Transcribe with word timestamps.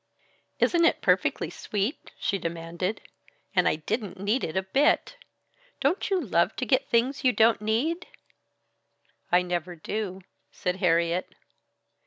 "Isn't 0.57 0.83
it 0.83 1.01
perfectly 1.03 1.51
sweet?" 1.51 2.09
she 2.17 2.39
demanded, 2.39 3.01
"and 3.55 3.67
I 3.69 3.75
didn't 3.75 4.19
need 4.19 4.43
it 4.43 4.57
a 4.57 4.63
bit! 4.63 5.15
Don't 5.79 6.09
you 6.09 6.19
love 6.19 6.55
to 6.55 6.65
get 6.65 6.89
things 6.89 7.23
you 7.23 7.31
don't 7.31 7.61
need?" 7.61 8.07
"I 9.31 9.43
never 9.43 9.75
do," 9.75 10.21
said 10.51 10.77
Harriet. 10.77 11.35